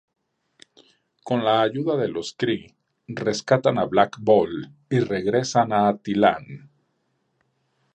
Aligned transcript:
Con 1.23 1.43
la 1.45 1.61
ayuda 1.65 1.95
de 1.97 2.07
los 2.07 2.33
Kree, 2.33 2.73
rescatan 3.05 3.77
a 3.77 3.85
Black 3.85 4.17
Bolt 4.19 4.71
y 4.89 4.99
regresan 4.99 5.71
a 5.71 5.87
Attilan. 5.89 6.71